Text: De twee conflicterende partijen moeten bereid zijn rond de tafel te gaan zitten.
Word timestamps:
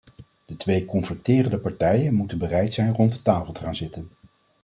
De 0.45 0.55
twee 0.57 0.85
conflicterende 0.85 1.57
partijen 1.57 2.13
moeten 2.13 2.37
bereid 2.37 2.73
zijn 2.73 2.93
rond 2.93 3.13
de 3.13 3.21
tafel 3.21 3.53
te 3.53 3.63
gaan 3.63 3.75
zitten. 3.75 4.09